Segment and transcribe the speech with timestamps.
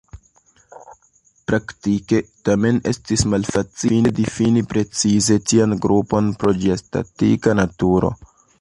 [1.49, 8.15] Praktike, tamen, estis malfacile difini precize tian grupon pro ĝia statika naturo.